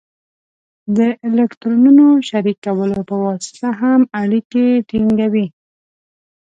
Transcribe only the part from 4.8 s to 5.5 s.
ټینګوي.